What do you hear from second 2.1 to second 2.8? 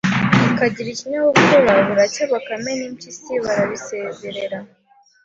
Bakame